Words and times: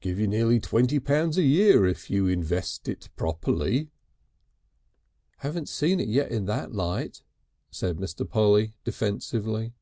Give 0.00 0.18
you 0.18 0.26
nearly 0.26 0.58
twenty 0.58 0.98
pounds 0.98 1.38
a 1.38 1.44
year 1.44 1.86
if 1.86 2.10
you 2.10 2.26
invest 2.26 2.88
it 2.88 3.08
properly." 3.14 3.92
"Haven't 5.36 5.68
seen 5.68 6.00
it 6.00 6.08
yet 6.08 6.32
in 6.32 6.46
that 6.46 6.72
light," 6.72 7.22
said 7.70 7.98
Mr. 7.98 8.28
Polly 8.28 8.74
defensively. 8.82 9.74